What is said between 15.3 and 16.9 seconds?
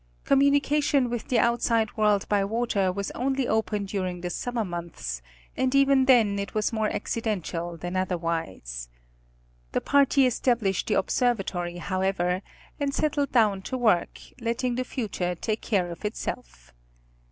take care of itself.